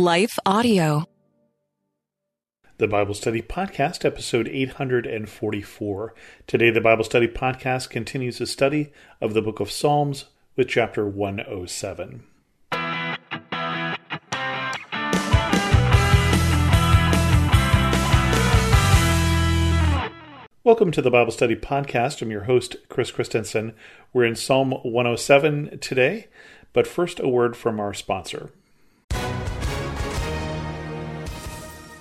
Life 0.00 0.38
Audio. 0.46 1.04
The 2.78 2.88
Bible 2.88 3.12
Study 3.12 3.42
Podcast, 3.42 4.02
episode 4.02 4.48
844. 4.48 6.14
Today, 6.46 6.70
the 6.70 6.80
Bible 6.80 7.04
Study 7.04 7.28
Podcast 7.28 7.90
continues 7.90 8.40
a 8.40 8.46
study 8.46 8.94
of 9.20 9.34
the 9.34 9.42
book 9.42 9.60
of 9.60 9.70
Psalms 9.70 10.24
with 10.56 10.68
chapter 10.68 11.06
107. 11.06 12.22
Welcome 20.64 20.92
to 20.92 21.02
the 21.02 21.10
Bible 21.10 21.32
Study 21.32 21.56
Podcast. 21.56 22.22
I'm 22.22 22.30
your 22.30 22.44
host, 22.44 22.76
Chris 22.88 23.10
Christensen. 23.10 23.74
We're 24.14 24.24
in 24.24 24.34
Psalm 24.34 24.70
107 24.70 25.78
today, 25.80 26.28
but 26.72 26.86
first, 26.86 27.20
a 27.20 27.28
word 27.28 27.54
from 27.54 27.78
our 27.78 27.92
sponsor. 27.92 28.50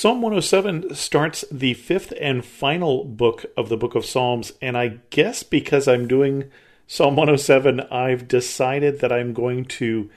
Psalm 0.00 0.22
107 0.22 0.94
starts 0.94 1.44
the 1.52 1.74
fifth 1.74 2.14
and 2.18 2.42
final 2.42 3.04
book 3.04 3.44
of 3.54 3.68
the 3.68 3.76
book 3.76 3.94
of 3.94 4.06
Psalms, 4.06 4.50
and 4.62 4.74
I 4.74 5.00
guess 5.10 5.42
because 5.42 5.86
I'm 5.86 6.08
doing 6.08 6.50
Psalm 6.86 7.16
107, 7.16 7.80
I've 7.80 8.26
decided 8.26 9.00
that 9.00 9.12
I'm 9.12 9.34
going 9.34 9.66
to 9.66 10.08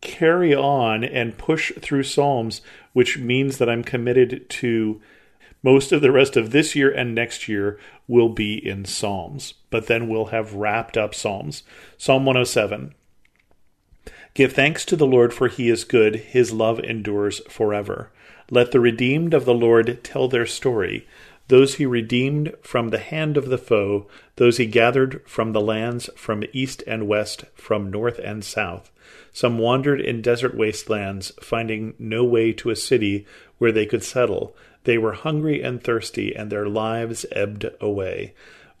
carry 0.00 0.54
on 0.54 1.02
and 1.02 1.36
push 1.36 1.72
through 1.80 2.04
Psalms, 2.04 2.62
which 2.92 3.18
means 3.18 3.58
that 3.58 3.68
I'm 3.68 3.82
committed 3.82 4.48
to 4.50 5.02
most 5.64 5.90
of 5.90 6.00
the 6.00 6.12
rest 6.12 6.36
of 6.36 6.52
this 6.52 6.76
year 6.76 6.92
and 6.92 7.12
next 7.12 7.48
year 7.48 7.76
will 8.06 8.28
be 8.28 8.64
in 8.64 8.84
Psalms, 8.84 9.54
but 9.68 9.88
then 9.88 10.08
we'll 10.08 10.26
have 10.26 10.54
wrapped 10.54 10.96
up 10.96 11.12
Psalms. 11.12 11.64
Psalm 11.98 12.24
107. 12.24 12.94
Give 14.34 14.52
thanks 14.52 14.84
to 14.84 14.94
the 14.94 15.08
Lord, 15.08 15.34
for 15.34 15.48
he 15.48 15.70
is 15.70 15.82
good, 15.82 16.14
his 16.14 16.52
love 16.52 16.78
endures 16.78 17.40
forever. 17.48 18.12
Let 18.50 18.72
the 18.72 18.80
redeemed 18.80 19.34
of 19.34 19.44
the 19.44 19.54
Lord 19.54 20.00
tell 20.02 20.28
their 20.28 20.46
story 20.46 21.06
those 21.48 21.74
he 21.74 21.84
redeemed 21.84 22.54
from 22.62 22.88
the 22.88 22.98
hand 22.98 23.36
of 23.36 23.50
the 23.50 23.58
foe, 23.58 24.06
those 24.36 24.56
he 24.56 24.66
gathered 24.66 25.20
from 25.26 25.52
the 25.52 25.60
lands 25.60 26.08
from 26.16 26.44
east 26.52 26.82
and 26.86 27.06
west, 27.06 27.44
from 27.54 27.90
north 27.90 28.18
and 28.18 28.42
south. 28.42 28.90
Some 29.32 29.58
wandered 29.58 30.00
in 30.00 30.22
desert 30.22 30.54
wastelands, 30.54 31.32
finding 31.40 31.94
no 31.98 32.24
way 32.24 32.52
to 32.54 32.70
a 32.70 32.76
city 32.76 33.26
where 33.58 33.72
they 33.72 33.84
could 33.84 34.02
settle. 34.02 34.56
They 34.84 34.96
were 34.96 35.12
hungry 35.12 35.62
and 35.62 35.82
thirsty, 35.82 36.34
and 36.34 36.50
their 36.50 36.66
lives 36.66 37.26
ebbed 37.32 37.66
away. 37.80 38.32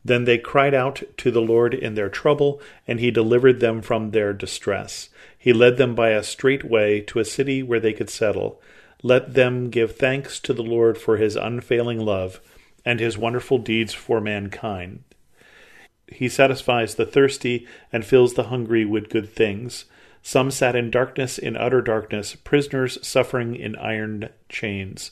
Then 0.02 0.24
they 0.24 0.38
cried 0.38 0.74
out 0.74 1.02
to 1.18 1.30
the 1.30 1.42
Lord 1.42 1.74
in 1.74 1.94
their 1.94 2.10
trouble, 2.10 2.60
and 2.86 3.00
he 3.00 3.10
delivered 3.10 3.60
them 3.60 3.82
from 3.82 4.10
their 4.10 4.32
distress. 4.32 5.10
He 5.38 5.52
led 5.52 5.76
them 5.76 5.94
by 5.94 6.10
a 6.10 6.22
straight 6.22 6.64
way 6.64 7.00
to 7.02 7.18
a 7.18 7.24
city 7.24 7.62
where 7.62 7.80
they 7.80 7.92
could 7.92 8.10
settle. 8.10 8.60
Let 9.06 9.34
them 9.34 9.68
give 9.68 9.96
thanks 9.96 10.40
to 10.40 10.54
the 10.54 10.62
Lord 10.62 10.96
for 10.96 11.18
his 11.18 11.36
unfailing 11.36 12.00
love 12.00 12.40
and 12.86 12.98
his 12.98 13.18
wonderful 13.18 13.58
deeds 13.58 13.92
for 13.92 14.18
mankind. 14.18 15.04
He 16.08 16.26
satisfies 16.26 16.94
the 16.94 17.04
thirsty 17.04 17.66
and 17.92 18.02
fills 18.02 18.32
the 18.32 18.44
hungry 18.44 18.86
with 18.86 19.10
good 19.10 19.28
things. 19.28 19.84
Some 20.22 20.50
sat 20.50 20.74
in 20.74 20.90
darkness, 20.90 21.36
in 21.36 21.54
utter 21.54 21.82
darkness, 21.82 22.34
prisoners 22.34 22.96
suffering 23.06 23.54
in 23.54 23.76
iron 23.76 24.30
chains, 24.48 25.10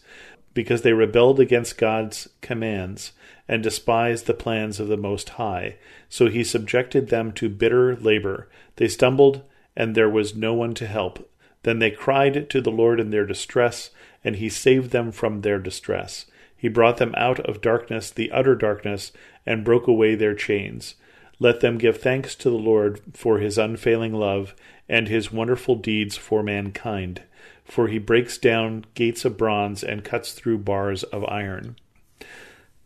because 0.54 0.80
they 0.80 0.94
rebelled 0.94 1.38
against 1.38 1.76
God's 1.76 2.30
commands 2.40 3.12
and 3.46 3.62
despised 3.62 4.24
the 4.24 4.32
plans 4.32 4.80
of 4.80 4.88
the 4.88 4.96
Most 4.96 5.28
High. 5.30 5.76
So 6.08 6.28
he 6.28 6.44
subjected 6.44 7.10
them 7.10 7.30
to 7.32 7.50
bitter 7.50 7.94
labor. 7.96 8.48
They 8.76 8.88
stumbled, 8.88 9.42
and 9.76 9.94
there 9.94 10.08
was 10.08 10.34
no 10.34 10.54
one 10.54 10.72
to 10.74 10.86
help. 10.86 11.28
Then 11.62 11.78
they 11.78 11.90
cried 11.90 12.50
to 12.50 12.60
the 12.60 12.70
Lord 12.70 12.98
in 13.00 13.10
their 13.10 13.26
distress, 13.26 13.90
and 14.24 14.36
he 14.36 14.48
saved 14.48 14.90
them 14.90 15.12
from 15.12 15.40
their 15.40 15.58
distress. 15.58 16.26
He 16.56 16.68
brought 16.68 16.98
them 16.98 17.14
out 17.16 17.40
of 17.40 17.60
darkness, 17.60 18.10
the 18.10 18.30
utter 18.30 18.54
darkness, 18.54 19.12
and 19.44 19.64
broke 19.64 19.86
away 19.86 20.14
their 20.14 20.34
chains. 20.34 20.94
Let 21.38 21.60
them 21.60 21.78
give 21.78 21.98
thanks 21.98 22.34
to 22.36 22.50
the 22.50 22.56
Lord 22.56 23.00
for 23.14 23.38
his 23.38 23.58
unfailing 23.58 24.14
love 24.14 24.54
and 24.88 25.08
his 25.08 25.32
wonderful 25.32 25.74
deeds 25.74 26.16
for 26.16 26.42
mankind. 26.42 27.22
For 27.64 27.88
he 27.88 27.98
breaks 27.98 28.38
down 28.38 28.84
gates 28.94 29.24
of 29.24 29.36
bronze 29.36 29.82
and 29.82 30.04
cuts 30.04 30.32
through 30.32 30.58
bars 30.58 31.02
of 31.04 31.24
iron. 31.24 31.76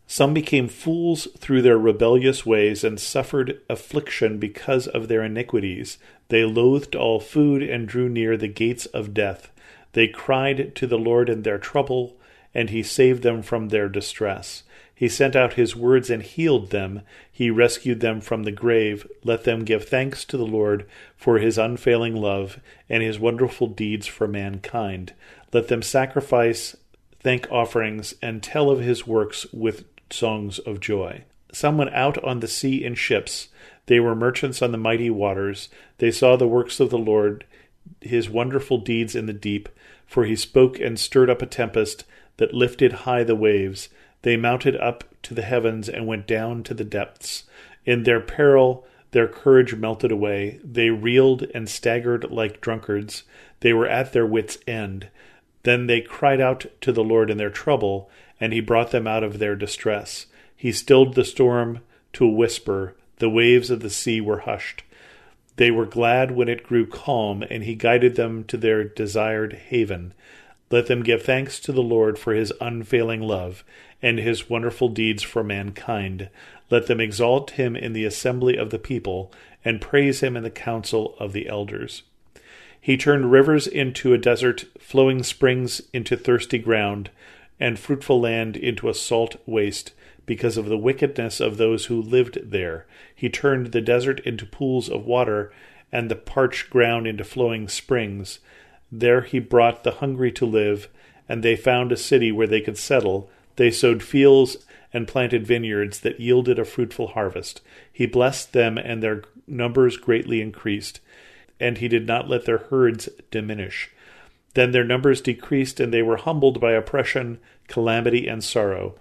Some 0.09 0.33
became 0.33 0.69
fools 0.69 1.27
through 1.37 1.63
their 1.63 1.77
rebellious 1.77 2.45
ways 2.45 2.85
and 2.85 2.97
suffered 2.97 3.59
affliction 3.69 4.37
because 4.37 4.87
of 4.87 5.09
their 5.09 5.21
iniquities. 5.21 5.97
They 6.29 6.45
loathed 6.45 6.95
all 6.95 7.19
food 7.19 7.61
and 7.61 7.87
drew 7.87 8.07
near 8.07 8.37
the 8.37 8.47
gates 8.47 8.85
of 8.87 9.13
death. 9.13 9.51
They 9.91 10.07
cried 10.07 10.73
to 10.75 10.87
the 10.87 10.97
Lord 10.97 11.29
in 11.29 11.43
their 11.43 11.57
trouble 11.57 12.15
and 12.53 12.69
he 12.69 12.83
saved 12.83 13.21
them 13.21 13.41
from 13.41 13.67
their 13.67 13.89
distress. 13.89 14.63
He 14.95 15.09
sent 15.09 15.35
out 15.35 15.53
his 15.53 15.75
words 15.75 16.09
and 16.09 16.23
healed 16.23 16.71
them. 16.71 17.01
He 17.31 17.51
rescued 17.51 17.99
them 17.99 18.21
from 18.21 18.43
the 18.43 18.51
grave. 18.51 19.05
Let 19.23 19.43
them 19.43 19.65
give 19.65 19.87
thanks 19.87 20.25
to 20.25 20.37
the 20.37 20.45
Lord 20.45 20.87
for 21.15 21.37
his 21.37 21.57
unfailing 21.57 22.15
love 22.15 22.59
and 22.89 23.03
his 23.03 23.19
wonderful 23.19 23.67
deeds 23.67 24.07
for 24.07 24.27
mankind. 24.27 25.13
Let 25.53 25.67
them 25.67 25.81
sacrifice 25.81 26.75
thank 27.19 27.51
offerings 27.51 28.15
and 28.21 28.41
tell 28.41 28.71
of 28.71 28.79
his 28.79 29.05
works 29.05 29.45
with 29.51 29.83
songs 30.11 30.59
of 30.59 30.79
joy. 30.79 31.23
Some 31.51 31.77
went 31.77 31.93
out 31.93 32.23
on 32.23 32.39
the 32.39 32.47
sea 32.47 32.83
in 32.83 32.95
ships. 32.95 33.47
They 33.85 33.99
were 33.99 34.15
merchants 34.15 34.61
on 34.61 34.71
the 34.71 34.77
mighty 34.77 35.09
waters. 35.09 35.69
They 35.97 36.11
saw 36.11 36.35
the 36.35 36.47
works 36.47 36.79
of 36.79 36.89
the 36.89 36.97
Lord, 36.97 37.45
his 38.01 38.29
wonderful 38.29 38.79
deeds 38.79 39.15
in 39.15 39.25
the 39.25 39.33
deep. 39.33 39.69
For 40.05 40.25
he 40.25 40.35
spoke 40.35 40.79
and 40.79 40.99
stirred 40.99 41.29
up 41.29 41.41
a 41.41 41.45
tempest 41.45 42.05
that 42.37 42.53
lifted 42.53 42.93
high 42.93 43.23
the 43.23 43.35
waves. 43.35 43.89
They 44.21 44.37
mounted 44.37 44.75
up 44.77 45.03
to 45.23 45.33
the 45.33 45.41
heavens 45.41 45.89
and 45.89 46.07
went 46.07 46.27
down 46.27 46.63
to 46.63 46.73
the 46.73 46.83
depths. 46.83 47.43
In 47.85 48.03
their 48.03 48.19
peril, 48.19 48.85
their 49.11 49.27
courage 49.27 49.75
melted 49.75 50.11
away. 50.11 50.59
They 50.63 50.89
reeled 50.89 51.47
and 51.53 51.69
staggered 51.69 52.29
like 52.31 52.61
drunkards. 52.61 53.23
They 53.61 53.73
were 53.73 53.87
at 53.87 54.13
their 54.13 54.25
wits' 54.25 54.57
end. 54.67 55.09
Then 55.63 55.87
they 55.87 56.01
cried 56.01 56.39
out 56.39 56.65
to 56.81 56.91
the 56.91 57.03
Lord 57.03 57.29
in 57.29 57.37
their 57.37 57.49
trouble, 57.49 58.09
and 58.39 58.53
he 58.53 58.59
brought 58.59 58.91
them 58.91 59.07
out 59.07 59.23
of 59.23 59.39
their 59.39 59.55
distress. 59.55 60.27
He 60.55 60.71
stilled 60.71 61.15
the 61.15 61.25
storm 61.25 61.79
to 62.13 62.25
a 62.25 62.31
whisper. 62.31 62.95
The 63.17 63.29
waves 63.29 63.69
of 63.69 63.79
the 63.79 63.89
sea 63.89 64.21
were 64.21 64.39
hushed. 64.39 64.83
They 65.55 65.71
were 65.71 65.85
glad 65.85 66.31
when 66.31 66.49
it 66.49 66.63
grew 66.63 66.85
calm, 66.85 67.43
and 67.49 67.63
he 67.63 67.75
guided 67.75 68.15
them 68.15 68.43
to 68.45 68.57
their 68.57 68.83
desired 68.83 69.53
haven. 69.69 70.13
Let 70.69 70.87
them 70.87 71.03
give 71.03 71.23
thanks 71.23 71.59
to 71.61 71.71
the 71.71 71.81
Lord 71.81 72.19
for 72.19 72.33
his 72.33 72.53
unfailing 72.59 73.21
love 73.21 73.63
and 74.01 74.19
his 74.19 74.49
wonderful 74.49 74.89
deeds 74.89 75.23
for 75.23 75.43
mankind. 75.43 76.29
Let 76.69 76.87
them 76.87 76.99
exalt 76.99 77.51
him 77.51 77.75
in 77.75 77.93
the 77.93 78.05
assembly 78.05 78.57
of 78.57 78.69
the 78.69 78.79
people 78.79 79.31
and 79.63 79.81
praise 79.81 80.21
him 80.21 80.37
in 80.37 80.43
the 80.43 80.49
council 80.49 81.15
of 81.19 81.33
the 81.33 81.47
elders. 81.47 82.03
He 82.79 82.97
turned 82.97 83.31
rivers 83.31 83.65
into 83.65 84.13
a 84.13 84.17
desert, 84.17 84.65
flowing 84.79 85.23
springs 85.23 85.81
into 85.93 86.15
thirsty 86.15 86.59
ground, 86.59 87.09
and 87.59 87.79
fruitful 87.79 88.19
land 88.19 88.55
into 88.55 88.89
a 88.89 88.93
salt 88.93 89.35
waste, 89.45 89.93
because 90.25 90.57
of 90.57 90.65
the 90.65 90.77
wickedness 90.77 91.39
of 91.39 91.57
those 91.57 91.85
who 91.85 92.01
lived 92.01 92.51
there. 92.51 92.85
He 93.15 93.29
turned 93.29 93.67
the 93.67 93.81
desert 93.81 94.19
into 94.21 94.45
pools 94.45 94.89
of 94.89 95.05
water, 95.05 95.51
and 95.91 96.11
the 96.11 96.15
parched 96.15 96.69
ground 96.69 97.07
into 97.07 97.23
flowing 97.23 97.67
springs. 97.67 98.39
There 98.91 99.21
he 99.21 99.39
brought 99.39 99.83
the 99.83 99.91
hungry 99.91 100.31
to 100.33 100.45
live, 100.45 100.89
and 101.29 101.43
they 101.43 101.55
found 101.55 101.91
a 101.91 101.97
city 101.97 102.31
where 102.31 102.47
they 102.47 102.61
could 102.61 102.77
settle. 102.77 103.29
They 103.55 103.71
sowed 103.71 104.03
fields 104.03 104.57
and 104.93 105.07
planted 105.07 105.47
vineyards 105.47 105.99
that 106.01 106.19
yielded 106.19 106.59
a 106.59 106.65
fruitful 106.65 107.07
harvest. 107.07 107.61
He 107.91 108.05
blessed 108.05 108.53
them, 108.53 108.77
and 108.77 109.01
their 109.01 109.23
numbers 109.47 109.97
greatly 109.97 110.41
increased, 110.41 110.99
and 111.59 111.77
he 111.77 111.87
did 111.87 112.05
not 112.05 112.29
let 112.29 112.45
their 112.45 112.57
herds 112.57 113.09
diminish. 113.31 113.89
Then 114.57 114.71
their 114.71 114.83
numbers 114.83 115.21
decreased, 115.21 115.79
and 115.79 115.93
they 115.93 116.01
were 116.01 116.17
humbled 116.17 116.59
by 116.59 116.71
oppression, 116.71 117.37
calamity, 117.67 118.27
and 118.27 118.43
sorrow. 118.43 118.95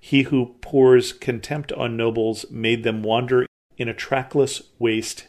He 0.00 0.22
who 0.22 0.54
pours 0.60 1.12
contempt 1.12 1.72
on 1.72 1.96
nobles 1.96 2.48
made 2.48 2.84
them 2.84 3.02
wander 3.02 3.44
in 3.76 3.88
a 3.88 3.92
trackless 3.92 4.62
waste. 4.78 5.26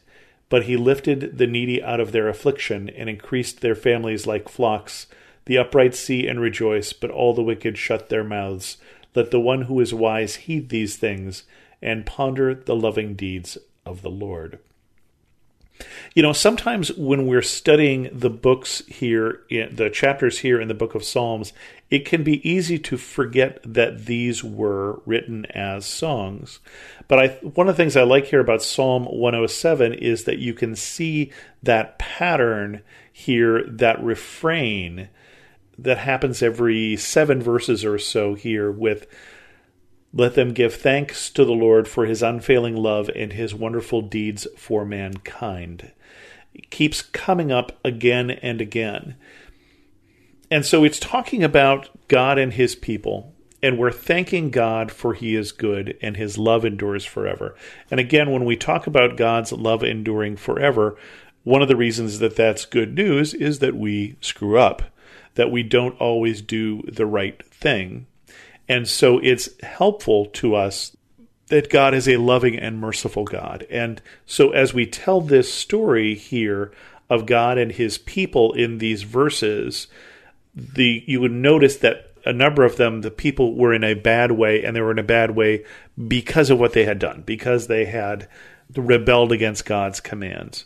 But 0.50 0.66
he 0.66 0.78
lifted 0.78 1.40
the 1.40 1.48
needy 1.48 1.82
out 1.82 2.00
of 2.00 2.12
their 2.12 2.28
affliction 2.28 2.90
and 2.90 3.10
increased 3.10 3.62
their 3.62 3.74
families 3.74 4.28
like 4.28 4.50
flocks. 4.50 5.08
The 5.46 5.58
upright 5.58 5.96
see 5.96 6.28
and 6.28 6.40
rejoice, 6.40 6.94
but 6.94 7.10
all 7.10 7.34
the 7.34 7.42
wicked 7.42 7.76
shut 7.76 8.10
their 8.10 8.24
mouths. 8.24 8.78
Let 9.16 9.32
the 9.32 9.40
one 9.40 9.64
who 9.64 9.80
is 9.80 9.96
wise 9.96 10.36
heed 10.46 10.70
these 10.70 10.96
things 10.96 11.42
and 11.82 12.06
ponder 12.06 12.54
the 12.54 12.76
loving 12.76 13.16
deeds 13.16 13.58
of 13.84 14.04
the 14.04 14.12
Lord. 14.12 14.60
You 16.14 16.24
know, 16.24 16.34
sometimes 16.34 16.94
when 16.94 17.26
we're 17.26 17.42
studying 17.42 18.10
the 18.12 18.30
books 18.30 18.84
here, 18.88 19.42
the 19.50 19.90
chapters 19.92 20.40
here 20.40 20.60
in 20.60 20.68
the 20.68 20.74
book 20.74 20.96
of 20.96 21.04
Psalms, 21.04 21.54
it 21.90 22.06
can 22.06 22.24
be 22.24 22.48
easy 22.50 22.80
to 22.80 22.98
forget 22.98 23.60
that 23.66 24.06
these 24.06 24.44
were 24.44 25.02
written 25.06 25.46
as 25.48 25.86
songs. 25.86 26.60
But 27.08 27.20
I, 27.20 27.28
one 27.40 27.68
of 27.68 27.76
the 27.76 27.84
things 27.84 27.98
I 27.98 28.04
like 28.04 28.26
here 28.26 28.40
about 28.40 28.64
Psalm 28.64 29.06
107 29.06 29.94
is 29.94 30.24
that 30.24 30.40
you 30.40 30.54
can 30.54 30.76
see 30.76 31.32
that 31.64 32.00
pattern 32.00 32.82
here, 33.12 33.64
that 33.68 34.02
refrain 34.02 35.10
that 35.78 35.98
happens 35.98 36.42
every 36.42 36.96
seven 36.96 37.42
verses 37.42 37.84
or 37.84 37.98
so 37.98 38.36
here 38.36 38.72
with 38.72 39.08
let 40.14 40.36
them 40.36 40.54
give 40.54 40.74
thanks 40.74 41.30
to 41.32 41.46
the 41.46 41.54
Lord 41.54 41.88
for 41.88 42.06
his 42.06 42.22
unfailing 42.22 42.76
love 42.76 43.10
and 43.16 43.34
his 43.34 43.56
wonderful 43.56 44.02
deeds 44.02 44.46
for 44.58 44.84
mankind. 44.84 45.92
It 46.54 46.70
keeps 46.70 47.02
coming 47.02 47.52
up 47.52 47.80
again 47.86 48.30
and 48.30 48.60
again. 48.60 49.16
And 50.50 50.66
so 50.66 50.84
it's 50.84 51.00
talking 51.00 51.44
about 51.44 51.90
God 52.10 52.38
and 52.38 52.52
his 52.54 52.76
people, 52.76 53.34
and 53.64 53.78
we're 53.78 53.92
thanking 53.92 54.50
God 54.50 54.92
for 54.92 55.14
he 55.14 55.34
is 55.34 55.54
good 55.54 55.98
and 56.02 56.18
his 56.18 56.38
love 56.38 56.66
endures 56.66 57.06
forever. 57.06 57.56
And 57.90 58.00
again, 58.00 58.32
when 58.32 58.44
we 58.44 58.58
talk 58.58 58.86
about 58.86 59.16
God's 59.16 59.54
love 59.54 59.82
enduring 59.82 60.36
forever, 60.36 60.98
one 61.44 61.62
of 61.62 61.70
the 61.70 61.78
reasons 61.78 62.20
that 62.20 62.36
that's 62.36 62.66
good 62.66 62.96
news 62.96 63.34
is 63.34 63.60
that 63.60 63.76
we 63.76 64.18
screw 64.20 64.60
up, 64.60 64.84
that 65.36 65.52
we 65.52 65.64
don't 65.64 66.00
always 66.02 66.42
do 66.42 66.82
the 66.82 67.06
right 67.06 67.42
thing. 67.46 68.08
And 68.68 68.88
so 68.88 69.20
it's 69.20 69.50
helpful 69.62 70.26
to 70.28 70.56
us 70.56 70.96
that 71.48 71.70
God 71.70 71.94
is 71.94 72.08
a 72.08 72.18
loving 72.18 72.58
and 72.58 72.80
merciful 72.80 73.26
God. 73.26 73.68
And 73.70 74.02
so 74.26 74.52
as 74.52 74.74
we 74.74 74.86
tell 74.86 75.20
this 75.20 75.54
story 75.54 76.16
here 76.16 76.72
of 77.10 77.26
God 77.26 77.58
and 77.58 77.72
his 77.72 77.98
people 77.98 78.54
in 78.54 78.78
these 78.78 79.04
verses, 79.04 79.88
the 80.56 81.04
you 81.06 81.20
would 81.20 81.32
notice 81.32 81.78
that 81.78 82.12
a 82.26 82.32
number 82.32 82.64
of 82.64 82.78
them 82.78 83.02
the 83.02 83.12
people 83.12 83.56
were 83.56 83.74
in 83.74 83.84
a 83.84 83.96
bad 83.96 84.32
way 84.32 84.64
and 84.64 84.76
they 84.76 84.82
were 84.82 84.92
in 84.92 85.00
a 85.00 85.04
bad 85.04 85.32
way 85.32 85.66
because 86.08 86.50
of 86.50 86.60
what 86.60 86.74
they 86.74 86.86
had 86.86 87.00
done, 87.00 87.24
because 87.26 87.68
they 87.68 87.86
had 87.86 88.30
rebelled 88.76 89.32
against 89.32 89.66
God's 89.66 90.00
commands. 90.00 90.66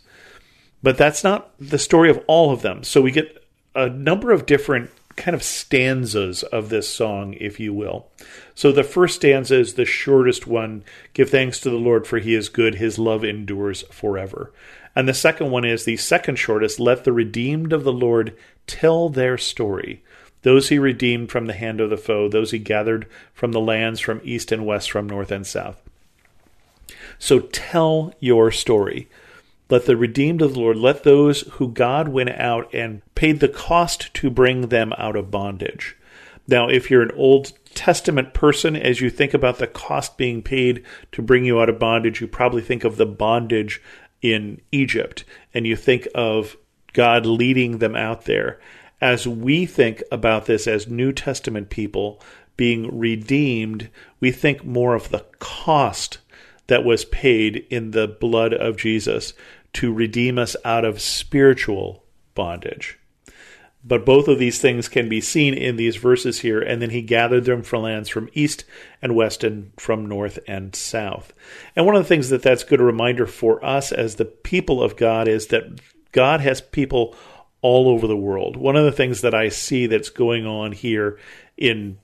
But 0.82 0.96
that's 0.96 1.24
not 1.24 1.50
the 1.58 1.78
story 1.78 2.10
of 2.10 2.22
all 2.28 2.52
of 2.52 2.62
them. 2.62 2.84
So 2.84 3.00
we 3.00 3.10
get 3.10 3.44
a 3.74 3.88
number 3.88 4.30
of 4.30 4.46
different 4.46 4.90
kind 5.16 5.34
of 5.34 5.42
stanzas 5.42 6.42
of 6.42 6.68
this 6.68 6.88
song, 6.88 7.34
if 7.40 7.58
you 7.58 7.72
will. 7.72 8.06
So 8.54 8.70
the 8.70 8.84
first 8.84 9.16
stanza 9.16 9.58
is 9.58 9.74
the 9.74 9.84
shortest 9.84 10.46
one 10.46 10.84
Give 11.14 11.28
thanks 11.28 11.58
to 11.60 11.70
the 11.70 11.76
Lord, 11.76 12.06
for 12.06 12.18
he 12.18 12.34
is 12.34 12.48
good, 12.48 12.76
his 12.76 12.98
love 12.98 13.24
endures 13.24 13.82
forever. 13.90 14.52
And 14.94 15.08
the 15.08 15.14
second 15.14 15.50
one 15.50 15.64
is 15.64 15.84
the 15.84 15.96
second 15.96 16.36
shortest 16.36 16.80
Let 16.80 17.04
the 17.04 17.12
redeemed 17.12 17.72
of 17.72 17.84
the 17.84 17.92
Lord 17.92 18.36
tell 18.66 19.08
their 19.08 19.36
story. 19.36 20.02
Those 20.42 20.68
he 20.68 20.78
redeemed 20.78 21.30
from 21.30 21.46
the 21.46 21.54
hand 21.54 21.80
of 21.80 21.90
the 21.90 21.96
foe, 21.96 22.28
those 22.28 22.52
he 22.52 22.58
gathered 22.58 23.06
from 23.34 23.52
the 23.52 23.60
lands 23.60 24.00
from 24.00 24.20
east 24.22 24.52
and 24.52 24.64
west, 24.64 24.90
from 24.90 25.08
north 25.08 25.32
and 25.32 25.46
south. 25.46 25.82
So 27.18 27.40
tell 27.40 28.14
your 28.20 28.50
story. 28.50 29.08
Let 29.68 29.86
the 29.86 29.96
redeemed 29.96 30.42
of 30.42 30.54
the 30.54 30.60
Lord, 30.60 30.76
let 30.76 31.02
those 31.02 31.42
who 31.52 31.68
God 31.68 32.08
went 32.08 32.30
out 32.30 32.72
and 32.72 33.02
paid 33.14 33.40
the 33.40 33.48
cost 33.48 34.14
to 34.14 34.30
bring 34.30 34.68
them 34.68 34.92
out 34.96 35.16
of 35.16 35.30
bondage. 35.30 35.96
Now, 36.46 36.68
if 36.68 36.90
you're 36.90 37.02
an 37.02 37.10
Old 37.16 37.52
Testament 37.74 38.32
person, 38.32 38.76
as 38.76 39.00
you 39.00 39.10
think 39.10 39.34
about 39.34 39.58
the 39.58 39.66
cost 39.66 40.16
being 40.16 40.42
paid 40.42 40.84
to 41.12 41.22
bring 41.22 41.44
you 41.44 41.60
out 41.60 41.68
of 41.68 41.80
bondage, 41.80 42.20
you 42.20 42.28
probably 42.28 42.62
think 42.62 42.84
of 42.84 42.96
the 42.96 43.06
bondage 43.06 43.82
in 44.22 44.60
Egypt 44.70 45.24
and 45.52 45.66
you 45.66 45.74
think 45.76 46.06
of 46.14 46.56
God 46.92 47.26
leading 47.26 47.78
them 47.78 47.96
out 47.96 48.24
there. 48.24 48.60
As 49.00 49.26
we 49.26 49.66
think 49.66 50.02
about 50.10 50.46
this 50.46 50.66
as 50.66 50.86
New 50.86 51.12
Testament 51.12 51.68
people 51.68 52.22
being 52.56 52.96
redeemed, 52.96 53.90
we 54.20 54.30
think 54.30 54.64
more 54.64 54.94
of 54.94 55.10
the 55.10 55.26
cost 55.38 56.18
that 56.68 56.84
was 56.84 57.04
paid 57.04 57.66
in 57.70 57.90
the 57.90 58.08
blood 58.08 58.54
of 58.54 58.76
Jesus 58.76 59.34
to 59.76 59.92
redeem 59.92 60.38
us 60.38 60.56
out 60.64 60.86
of 60.86 61.02
spiritual 61.02 62.02
bondage. 62.34 62.98
But 63.84 64.06
both 64.06 64.26
of 64.26 64.38
these 64.38 64.58
things 64.58 64.88
can 64.88 65.08
be 65.08 65.20
seen 65.20 65.52
in 65.52 65.76
these 65.76 65.96
verses 65.96 66.40
here. 66.40 66.60
And 66.60 66.80
then 66.80 66.90
he 66.90 67.02
gathered 67.02 67.44
them 67.44 67.62
from 67.62 67.82
lands 67.82 68.08
from 68.08 68.30
east 68.32 68.64
and 69.02 69.14
west 69.14 69.44
and 69.44 69.70
from 69.76 70.06
north 70.06 70.38
and 70.48 70.74
south. 70.74 71.34
And 71.76 71.84
one 71.84 71.94
of 71.94 72.02
the 72.02 72.08
things 72.08 72.30
that 72.30 72.42
that's 72.42 72.64
good 72.64 72.80
a 72.80 72.84
reminder 72.84 73.26
for 73.26 73.62
us 73.62 73.92
as 73.92 74.14
the 74.14 74.24
people 74.24 74.82
of 74.82 74.96
God 74.96 75.28
is 75.28 75.48
that 75.48 75.80
God 76.10 76.40
has 76.40 76.62
people 76.62 77.14
all 77.60 77.88
over 77.88 78.06
the 78.06 78.16
world. 78.16 78.56
One 78.56 78.76
of 78.76 78.84
the 78.86 78.92
things 78.92 79.20
that 79.20 79.34
I 79.34 79.50
see 79.50 79.86
that's 79.86 80.10
going 80.10 80.46
on 80.46 80.72
here 80.72 81.18
in 81.58 81.98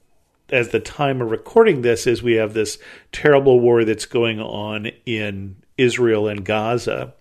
as 0.51 0.69
the 0.69 0.81
time 0.81 1.23
of 1.23 1.31
recording 1.31 1.81
this 1.81 2.07
is 2.07 2.23
we 2.23 2.35
have 2.35 2.53
this 2.53 2.79
terrible 3.11 3.59
war 3.59 3.85
that's 3.85 4.05
going 4.05 4.39
on 4.39 4.91
in 5.07 5.57
Israel 5.79 6.29
and 6.29 6.45
Gaza. 6.45 7.15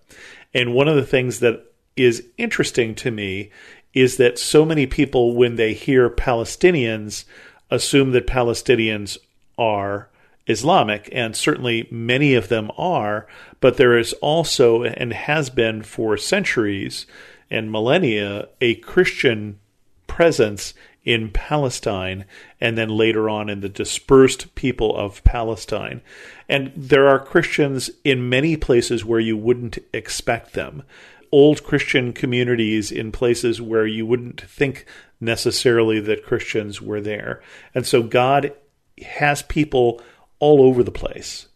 And 0.54 0.74
one 0.74 0.88
of 0.88 0.96
the 0.96 1.06
things 1.06 1.40
that 1.40 1.64
is 1.96 2.24
interesting 2.38 2.94
to 2.96 3.10
me 3.10 3.50
is 3.94 4.16
that 4.16 4.38
so 4.38 4.64
many 4.64 4.86
people, 4.86 5.34
when 5.34 5.56
they 5.56 5.74
hear 5.74 6.08
Palestinians, 6.08 7.24
assume 7.70 8.12
that 8.12 8.26
Palestinians 8.26 9.18
are 9.58 10.08
Islamic, 10.46 11.08
and 11.12 11.36
certainly 11.36 11.86
many 11.90 12.34
of 12.34 12.48
them 12.48 12.70
are, 12.76 13.26
but 13.60 13.76
there 13.76 13.96
is 13.96 14.12
also 14.14 14.82
and 14.82 15.12
has 15.12 15.50
been 15.50 15.82
for 15.82 16.16
centuries 16.16 17.06
and 17.50 17.70
millennia 17.70 18.48
a 18.60 18.74
Christian 18.76 19.58
presence 20.06 20.74
in 21.04 21.30
Palestine 21.30 22.24
and 22.60 22.78
then 22.78 22.88
later 22.88 23.28
on 23.28 23.48
in 23.48 23.60
the 23.60 23.68
dispersed 23.68 24.54
people 24.54 24.96
of 24.96 25.24
Palestine. 25.24 26.00
And 26.48 26.72
there 26.76 27.08
are 27.08 27.18
Christians 27.18 27.90
in 28.04 28.28
many 28.28 28.56
places 28.56 29.04
where 29.04 29.20
you 29.20 29.36
wouldn't 29.36 29.78
expect 29.92 30.52
them. 30.52 30.82
Old 31.32 31.64
Christian 31.64 32.12
communities 32.12 32.92
in 32.92 33.10
places 33.10 33.60
where 33.60 33.86
you 33.86 34.04
wouldn't 34.04 34.42
think 34.42 34.84
necessarily 35.20 35.98
that 36.00 36.24
Christians 36.24 36.82
were 36.82 37.00
there. 37.00 37.42
And 37.74 37.86
so 37.86 38.02
God 38.02 38.52
has 39.02 39.42
people 39.42 40.00
all 40.38 40.62
over 40.62 40.82
the 40.82 40.90
place, 40.90 41.46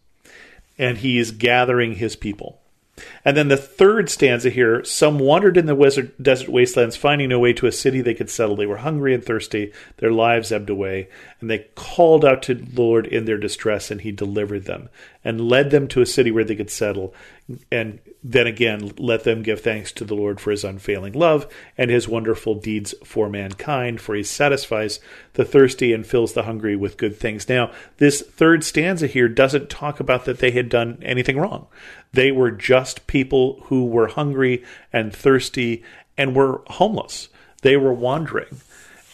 and 0.77 0.97
He 0.97 1.17
is 1.19 1.31
gathering 1.31 1.95
His 1.95 2.15
people. 2.15 2.61
And 3.23 3.37
then 3.37 3.47
the 3.47 3.57
third 3.57 4.09
stanza 4.09 4.49
here 4.49 4.83
some 4.83 5.19
wandered 5.19 5.57
in 5.57 5.65
the 5.65 6.11
desert 6.21 6.49
wastelands, 6.49 6.95
finding 6.95 7.29
no 7.29 7.39
way 7.39 7.53
to 7.53 7.67
a 7.67 7.71
city 7.71 8.01
they 8.01 8.13
could 8.13 8.29
settle. 8.29 8.55
They 8.55 8.65
were 8.65 8.77
hungry 8.77 9.13
and 9.13 9.23
thirsty, 9.23 9.71
their 9.97 10.11
lives 10.11 10.51
ebbed 10.51 10.69
away, 10.69 11.09
and 11.39 11.49
they 11.49 11.67
called 11.75 12.25
out 12.25 12.41
to 12.43 12.55
the 12.55 12.81
Lord 12.81 13.05
in 13.05 13.25
their 13.25 13.37
distress, 13.37 13.91
and 13.91 14.01
he 14.01 14.11
delivered 14.11 14.65
them 14.65 14.89
and 15.23 15.49
led 15.49 15.71
them 15.71 15.87
to 15.89 16.01
a 16.01 16.05
city 16.05 16.31
where 16.31 16.43
they 16.43 16.55
could 16.55 16.69
settle. 16.69 17.13
And 17.71 17.99
then 18.23 18.47
again, 18.47 18.93
let 18.97 19.23
them 19.23 19.43
give 19.43 19.61
thanks 19.61 19.91
to 19.93 20.05
the 20.05 20.15
Lord 20.15 20.39
for 20.39 20.51
his 20.51 20.63
unfailing 20.63 21.13
love 21.13 21.47
and 21.77 21.89
his 21.89 22.07
wonderful 22.07 22.55
deeds 22.55 22.93
for 23.03 23.29
mankind, 23.29 24.01
for 24.01 24.15
he 24.15 24.23
satisfies 24.23 24.99
the 25.33 25.45
thirsty 25.45 25.93
and 25.93 26.05
fills 26.05 26.33
the 26.33 26.43
hungry 26.43 26.75
with 26.75 26.97
good 26.97 27.15
things. 27.15 27.47
Now, 27.47 27.71
this 27.97 28.21
third 28.21 28.63
stanza 28.63 29.07
here 29.07 29.29
doesn't 29.29 29.69
talk 29.69 29.99
about 29.99 30.25
that 30.25 30.39
they 30.39 30.51
had 30.51 30.69
done 30.69 30.97
anything 31.01 31.37
wrong. 31.37 31.67
They 32.13 32.31
were 32.31 32.51
just 32.51 33.07
people 33.07 33.61
who 33.65 33.85
were 33.85 34.07
hungry 34.07 34.63
and 34.91 35.13
thirsty 35.13 35.83
and 36.17 36.35
were 36.35 36.61
homeless. 36.67 37.29
They 37.61 37.77
were 37.77 37.93
wandering. 37.93 38.61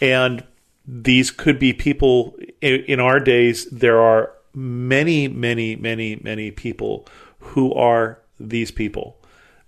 And 0.01 0.43
these 0.85 1.31
could 1.31 1.59
be 1.59 1.73
people 1.73 2.37
in 2.61 2.99
our 2.99 3.19
days, 3.19 3.65
there 3.69 3.99
are 3.99 4.33
many, 4.53 5.27
many, 5.27 5.75
many, 5.75 6.17
many 6.17 6.51
people 6.51 7.07
who 7.39 7.73
are 7.73 8.19
these 8.39 8.71
people. 8.71 9.17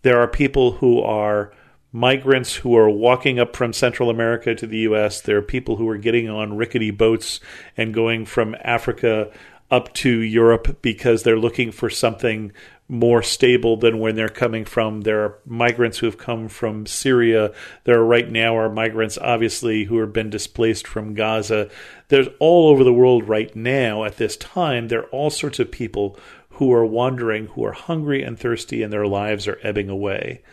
There 0.02 0.20
are 0.20 0.28
people 0.28 0.74
who 0.74 1.02
are 1.02 1.52
migrants 1.92 2.56
who 2.56 2.76
are 2.76 2.90
walking 2.90 3.40
up 3.40 3.56
from 3.56 3.72
Central 3.72 4.10
America 4.10 4.54
to 4.54 4.68
the 4.68 4.80
U.S. 4.80 5.22
There 5.22 5.38
are 5.38 5.42
people 5.42 5.78
who 5.78 5.88
are 5.88 5.98
getting 5.98 6.30
on 6.30 6.58
rickety 6.58 6.92
boats 6.92 7.40
and 7.78 7.94
going 7.94 8.26
from 8.26 8.56
Africa 8.62 9.32
up 9.72 9.94
to 9.94 10.10
Europe 10.10 10.80
because 10.82 11.24
they're 11.24 11.40
looking 11.40 11.72
for 11.72 11.90
something 11.90 12.52
more 12.88 13.24
stable 13.24 13.78
than 13.78 14.00
when 14.00 14.16
they're 14.16 14.30
coming 14.30 14.64
from. 14.64 15.02
There 15.02 15.24
are 15.24 15.40
migrants 15.46 15.98
who 15.98 16.06
have 16.06 16.18
come 16.18 16.48
from 16.48 16.86
Syria. 16.86 17.52
There 17.84 18.00
are 18.00 18.06
right 18.06 18.30
now 18.30 18.56
are 18.58 18.70
migrants, 18.70 19.18
obviously, 19.18 19.86
who 19.86 20.00
have 20.00 20.14
been 20.14 20.30
displaced 20.30 20.88
from 20.88 21.16
Gaza. 21.16 21.70
There's 22.10 22.28
all 22.40 22.70
over 22.70 22.84
the 22.84 22.94
world 22.94 23.28
right 23.28 23.56
now 23.56 24.04
at 24.04 24.18
this 24.18 24.38
time. 24.38 24.88
There 24.88 25.02
are 25.02 25.10
all 25.10 25.32
sorts 25.32 25.60
of 25.60 25.72
people 25.72 26.20
who 26.50 26.72
are 26.74 26.86
wandering, 26.86 27.48
who 27.48 27.66
are 27.66 27.74
hungry 27.74 28.22
and 28.22 28.40
thirsty, 28.40 28.84
and 28.84 28.94
their 28.94 29.08
lives 29.08 29.48
are 29.48 29.60
ebbing 29.64 29.90
away. 29.90 30.44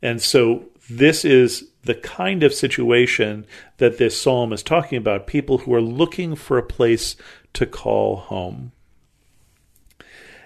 And 0.00 0.22
so 0.22 0.66
this 0.88 1.24
is 1.24 1.70
the 1.82 1.94
kind 1.94 2.42
of 2.42 2.54
situation 2.54 3.46
that 3.78 3.98
this 3.98 4.20
psalm 4.20 4.52
is 4.52 4.62
talking 4.62 4.98
about 4.98 5.26
people 5.26 5.58
who 5.58 5.74
are 5.74 5.80
looking 5.80 6.36
for 6.36 6.56
a 6.56 6.62
place 6.62 7.16
to 7.54 7.66
call 7.66 8.16
home. 8.16 8.72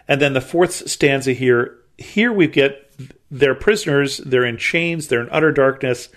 And 0.09 0.21
then 0.21 0.33
the 0.33 0.41
fourth 0.41 0.89
stanza 0.89 1.33
here 1.33 1.79
here 1.99 2.33
we 2.33 2.47
get 2.47 2.91
they're 3.31 3.55
prisoners, 3.55 4.19
they're 4.19 4.45
in 4.45 4.57
chains, 4.57 5.09
they're 5.09 5.21
in 5.21 5.29
utter 5.31 5.53
darkness 5.53 6.09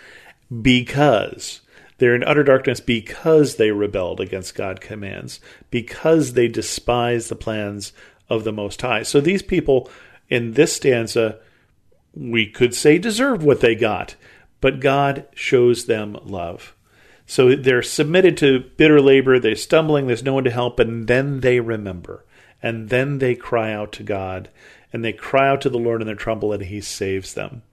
because 0.61 1.61
they're 1.97 2.15
in 2.15 2.23
utter 2.23 2.43
darkness 2.43 2.79
because 2.79 3.57
they 3.57 3.71
rebelled 3.71 4.19
against 4.19 4.55
God's 4.55 4.79
commands, 4.79 5.39
because 5.69 6.33
they 6.33 6.47
despise 6.47 7.27
the 7.27 7.35
plans 7.35 7.93
of 8.29 8.43
the 8.43 8.51
Most 8.51 8.81
High. 8.81 9.03
So 9.03 9.21
these 9.21 9.43
people 9.43 9.89
in 10.29 10.53
this 10.53 10.73
stanza, 10.73 11.39
we 12.15 12.47
could 12.47 12.73
say, 12.73 12.97
deserved 12.97 13.43
what 13.43 13.59
they 13.59 13.75
got, 13.75 14.15
but 14.61 14.79
God 14.79 15.27
shows 15.35 15.85
them 15.85 16.17
love. 16.23 16.75
So 17.27 17.55
they're 17.55 17.83
submitted 17.83 18.35
to 18.37 18.71
bitter 18.77 18.99
labor, 18.99 19.37
they're 19.37 19.55
stumbling, 19.55 20.07
there's 20.07 20.23
no 20.23 20.33
one 20.33 20.43
to 20.45 20.51
help, 20.51 20.79
and 20.79 21.07
then 21.07 21.41
they 21.41 21.59
remember. 21.59 22.25
And 22.63 22.89
then 22.89 23.17
they 23.17 23.35
cry 23.35 23.73
out 23.73 23.91
to 23.93 24.03
God, 24.03 24.49
and 24.93 25.03
they 25.03 25.13
cry 25.13 25.49
out 25.49 25.61
to 25.61 25.69
the 25.69 25.79
Lord 25.79 26.01
in 26.01 26.07
their 26.07 26.15
trouble, 26.15 26.53
and 26.53 26.63
He 26.63 26.81
saves 26.81 27.33
them 27.33 27.63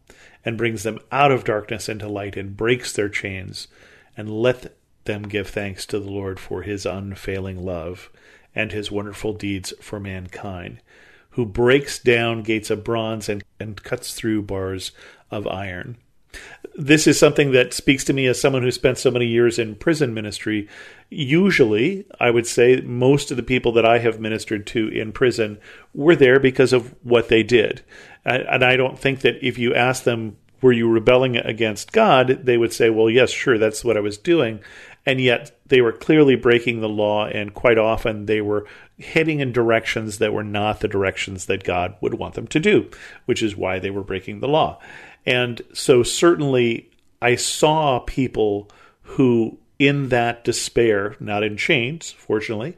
and 0.45 0.57
brings 0.57 0.83
them 0.83 0.99
out 1.13 1.31
of 1.33 1.45
darkness 1.45 1.89
into 1.89 2.09
light 2.09 2.37
and 2.37 2.57
breaks 2.57 2.93
their 2.93 3.09
chains. 3.09 3.69
And 4.17 4.31
let 4.31 4.77
them 5.05 5.23
give 5.23 5.49
thanks 5.49 5.87
to 5.87 5.99
the 5.99 6.11
Lord 6.11 6.41
for 6.41 6.63
His 6.63 6.87
unfailing 6.87 7.65
love 7.65 8.11
and 8.55 8.73
His 8.73 8.91
wonderful 8.91 9.33
deeds 9.33 9.73
for 9.81 10.01
mankind, 10.01 10.81
who 11.31 11.45
breaks 11.45 11.99
down 11.99 12.43
gates 12.43 12.71
of 12.71 12.85
bronze 12.85 13.29
and, 13.29 13.45
and 13.61 13.83
cuts 13.83 14.15
through 14.15 14.43
bars 14.43 14.93
of 15.31 15.47
iron 15.47 15.99
this 16.75 17.07
is 17.07 17.19
something 17.19 17.53
that 17.53 17.73
speaks 17.73 18.05
to 18.05 18.13
me 18.13 18.27
as 18.27 18.41
someone 18.41 18.63
who 18.63 18.71
spent 18.71 18.99
so 18.99 19.11
many 19.11 19.27
years 19.27 19.59
in 19.59 19.75
prison 19.75 20.15
ministry. 20.15 20.69
Usually, 21.11 22.07
I 22.21 22.31
would 22.31 22.47
say 22.47 22.81
most 22.81 23.31
of 23.31 23.37
the 23.37 23.43
people 23.43 23.73
that 23.73 23.85
I 23.85 23.99
have 23.99 24.21
ministered 24.21 24.67
to 24.69 24.89
in 24.89 25.13
prison 25.13 25.59
were 25.95 26.17
there 26.17 26.39
because 26.39 26.73
of 26.73 26.95
what 27.03 27.29
they 27.29 27.43
did. 27.43 27.83
And 28.25 28.65
I 28.65 28.77
don't 28.77 28.99
think 28.99 29.21
that 29.21 29.45
if 29.47 29.59
you 29.59 29.75
ask 29.75 30.05
them, 30.05 30.37
were 30.61 30.73
you 30.73 30.89
rebelling 30.89 31.37
against 31.37 31.93
God? 31.93 32.41
They 32.45 32.59
would 32.59 32.73
say, 32.73 32.91
well, 32.91 33.09
yes, 33.09 33.31
sure, 33.31 33.59
that's 33.59 33.85
what 33.85 33.97
I 33.97 34.01
was 34.01 34.19
doing. 34.19 34.61
And 35.07 35.21
yet 35.21 35.59
they 35.67 35.81
were 35.81 35.93
clearly 35.93 36.37
breaking 36.37 36.81
the 36.81 36.89
law, 36.89 37.27
and 37.27 37.55
quite 37.55 37.79
often 37.79 38.27
they 38.27 38.41
were 38.43 38.67
heading 38.99 39.41
in 39.41 39.53
directions 39.53 40.19
that 40.19 40.33
were 40.33 40.45
not 40.45 40.81
the 40.81 40.89
directions 40.89 41.47
that 41.47 41.65
God 41.65 41.95
would 42.01 42.15
want 42.15 42.35
them 42.35 42.49
to 42.49 42.61
do, 42.61 42.91
which 43.25 43.43
is 43.43 43.57
why 43.57 43.79
they 43.79 43.91
were 43.91 44.03
breaking 44.03 44.41
the 44.41 44.49
law. 44.49 44.79
And 45.27 45.61
so, 45.73 46.03
certainly, 46.03 46.91
I 47.21 47.35
saw 47.35 47.99
people 48.01 48.71
who, 49.03 49.59
in 49.79 50.09
that 50.09 50.45
despair, 50.45 51.17
not 51.21 51.43
in 51.43 51.57
chains, 51.57 52.13
fortunately, 52.13 52.77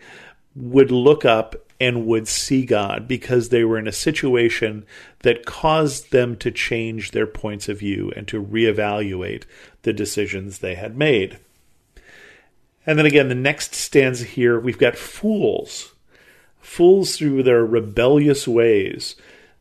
would 0.54 0.90
look 0.90 1.24
up 1.24 1.54
and 1.80 2.06
would 2.06 2.28
see 2.28 2.66
God 2.66 3.08
because 3.08 3.48
they 3.48 3.64
were 3.64 3.78
in 3.78 3.88
a 3.88 3.92
situation 3.92 4.84
that 5.20 5.46
caused 5.46 6.12
them 6.12 6.36
to 6.36 6.50
change 6.50 7.12
their 7.12 7.26
points 7.26 7.68
of 7.68 7.78
view 7.78 8.12
and 8.14 8.28
to 8.28 8.42
reevaluate 8.42 9.44
the 9.82 9.92
decisions 9.92 10.58
they 10.58 10.74
had 10.74 10.96
made. 10.96 11.38
And 12.86 12.98
then 12.98 13.06
again, 13.06 13.28
the 13.28 13.34
next 13.34 13.74
stanza 13.74 14.24
here, 14.24 14.58
we've 14.58 14.78
got 14.78 14.96
fools. 14.96 15.94
Fools 16.60 17.16
through 17.16 17.42
their 17.42 17.64
rebellious 17.64 18.46
ways 18.46 19.16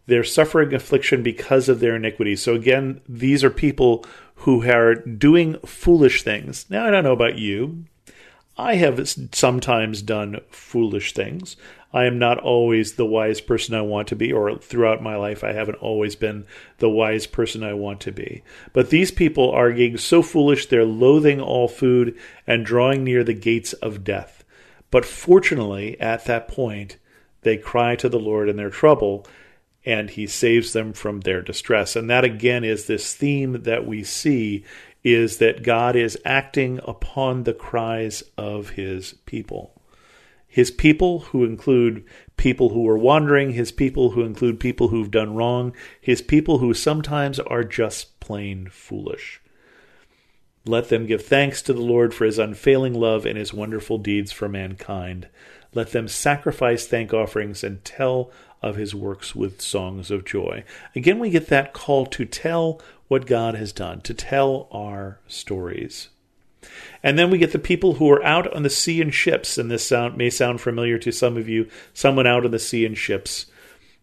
they're 0.09 0.23
suffering 0.23 0.73
affliction 0.73 1.23
because 1.23 1.69
of 1.69 1.79
their 1.79 1.95
iniquity. 1.95 2.35
So 2.35 2.53
again, 2.55 3.01
these 3.07 3.43
are 3.43 3.49
people 3.49 4.05
who 4.35 4.69
are 4.69 4.95
doing 4.95 5.57
foolish 5.65 6.23
things. 6.23 6.65
Now, 6.69 6.85
I 6.85 6.91
don't 6.91 7.03
know 7.03 7.13
about 7.13 7.37
you. 7.37 7.85
I 8.57 8.75
have 8.75 9.07
sometimes 9.31 10.01
done 10.01 10.41
foolish 10.49 11.13
things. 11.13 11.55
I 11.93 12.05
am 12.05 12.19
not 12.19 12.37
always 12.39 12.93
the 12.93 13.05
wise 13.05 13.41
person 13.41 13.73
I 13.73 13.81
want 13.81 14.09
to 14.09 14.15
be, 14.15 14.31
or 14.31 14.57
throughout 14.57 15.01
my 15.01 15.15
life, 15.15 15.43
I 15.43 15.53
haven't 15.53 15.75
always 15.75 16.15
been 16.15 16.45
the 16.77 16.89
wise 16.89 17.25
person 17.25 17.63
I 17.63 17.73
want 17.73 18.01
to 18.01 18.11
be. 18.11 18.43
But 18.73 18.89
these 18.89 19.11
people 19.11 19.49
are 19.49 19.71
getting 19.71 19.97
so 19.97 20.21
foolish, 20.21 20.67
they're 20.67 20.85
loathing 20.85 21.41
all 21.41 21.67
food 21.67 22.17
and 22.45 22.65
drawing 22.65 23.03
near 23.03 23.23
the 23.23 23.33
gates 23.33 23.73
of 23.73 24.03
death. 24.03 24.43
But 24.91 25.05
fortunately, 25.05 25.99
at 25.99 26.25
that 26.25 26.47
point, 26.47 26.97
they 27.41 27.57
cry 27.57 27.95
to 27.95 28.09
the 28.09 28.19
Lord 28.19 28.49
in 28.49 28.57
their 28.57 28.69
trouble, 28.69 29.25
and 29.85 30.09
he 30.09 30.27
saves 30.27 30.73
them 30.73 30.93
from 30.93 31.21
their 31.21 31.41
distress. 31.41 31.95
And 31.95 32.09
that 32.09 32.23
again 32.23 32.63
is 32.63 32.85
this 32.85 33.13
theme 33.15 33.63
that 33.63 33.85
we 33.85 34.03
see 34.03 34.65
is 35.03 35.37
that 35.37 35.63
God 35.63 35.95
is 35.95 36.19
acting 36.25 36.79
upon 36.83 37.43
the 37.43 37.53
cries 37.53 38.23
of 38.37 38.71
his 38.71 39.13
people. 39.25 39.73
His 40.47 40.71
people, 40.71 41.19
who 41.19 41.45
include 41.45 42.03
people 42.35 42.69
who 42.69 42.87
are 42.89 42.97
wandering, 42.97 43.53
his 43.53 43.71
people 43.71 44.11
who 44.11 44.23
include 44.23 44.59
people 44.59 44.87
who've 44.87 45.11
done 45.11 45.35
wrong, 45.35 45.73
his 46.01 46.21
people 46.21 46.57
who 46.57 46.73
sometimes 46.73 47.39
are 47.39 47.63
just 47.63 48.19
plain 48.19 48.67
foolish. 48.71 49.39
Let 50.65 50.89
them 50.89 51.05
give 51.05 51.23
thanks 51.23 51.61
to 51.63 51.73
the 51.73 51.81
Lord 51.81 52.13
for 52.13 52.25
his 52.25 52.39
unfailing 52.39 52.93
love 52.93 53.25
and 53.25 53.37
his 53.37 53.53
wonderful 53.53 53.99
deeds 53.99 54.31
for 54.31 54.49
mankind. 54.49 55.27
Let 55.73 55.91
them 55.91 56.07
sacrifice 56.07 56.87
thank 56.87 57.13
offerings 57.13 57.63
and 57.63 57.85
tell 57.85 58.31
of 58.61 58.75
his 58.75 58.93
works 58.93 59.35
with 59.35 59.61
songs 59.61 60.11
of 60.11 60.25
joy. 60.25 60.63
Again, 60.95 61.19
we 61.19 61.29
get 61.29 61.47
that 61.47 61.73
call 61.73 62.05
to 62.07 62.25
tell 62.25 62.81
what 63.07 63.25
God 63.25 63.55
has 63.55 63.71
done, 63.71 64.01
to 64.01 64.13
tell 64.13 64.67
our 64.71 65.19
stories. 65.27 66.09
And 67.01 67.17
then 67.17 67.29
we 67.29 67.37
get 67.37 67.53
the 67.53 67.59
people 67.59 67.93
who 67.93 68.09
are 68.11 68.23
out 68.23 68.53
on 68.53 68.63
the 68.63 68.69
sea 68.69 69.01
in 69.01 69.11
ships, 69.11 69.57
and 69.57 69.71
this 69.71 69.87
sound, 69.87 70.17
may 70.17 70.29
sound 70.29 70.61
familiar 70.61 70.97
to 70.99 71.11
some 71.11 71.37
of 71.37 71.47
you. 71.47 71.69
Someone 71.93 72.27
out 72.27 72.45
on 72.45 72.51
the 72.51 72.59
sea 72.59 72.85
in 72.85 72.95
ships. 72.95 73.45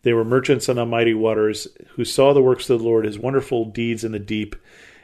They 0.02 0.12
were 0.12 0.24
merchants 0.24 0.68
on 0.68 0.76
the 0.76 0.86
mighty 0.86 1.14
waters 1.14 1.68
who 1.90 2.04
saw 2.04 2.32
the 2.32 2.42
works 2.42 2.70
of 2.70 2.78
the 2.78 2.84
Lord, 2.84 3.04
his 3.04 3.18
wonderful 3.18 3.66
deeds 3.66 4.04
in 4.04 4.12
the 4.12 4.18
deep. 4.18 4.56